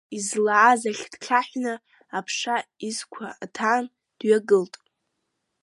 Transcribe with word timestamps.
Излааз 0.17 0.81
ахь 0.89 1.05
дхьаҳәны 1.13 1.73
аԥша 2.17 2.55
изқәа 2.87 3.27
аҭан 3.43 3.85
дҩагылт. 4.19 4.73